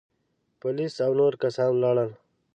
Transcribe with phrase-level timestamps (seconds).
[0.59, 2.09] پوليس او نور کسان ولاړل.